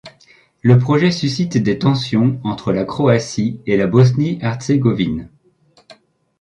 [0.63, 5.29] Le projet suscite des tensions entre la Croatie et la Bosnie-Herzégovine.